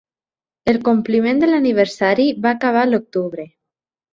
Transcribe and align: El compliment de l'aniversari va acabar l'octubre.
El 0.73 0.79
compliment 0.87 1.43
de 1.43 1.49
l'aniversari 1.51 2.27
va 2.47 2.55
acabar 2.57 2.87
l'octubre. 2.91 3.47